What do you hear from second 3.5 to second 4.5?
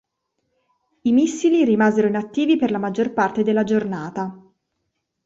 giornata.